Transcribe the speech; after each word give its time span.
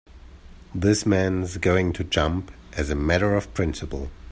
This 0.73 1.05
man's 1.05 1.57
going 1.59 1.93
to 1.93 2.03
jump 2.03 2.51
as 2.75 2.89
a 2.89 2.95
matter 2.95 3.35
of 3.35 3.53
principle. 3.53 4.09